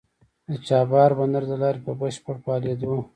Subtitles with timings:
[0.49, 2.93] د چابهار بندر د لارې په بشپړ فعالېدو